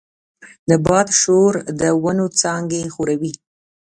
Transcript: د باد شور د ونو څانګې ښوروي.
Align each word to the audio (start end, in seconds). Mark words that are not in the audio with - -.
د 0.69 0.71
باد 0.87 1.07
شور 1.21 1.51
د 1.79 1.81
ونو 2.03 2.25
څانګې 2.41 2.81
ښوروي. 2.93 3.33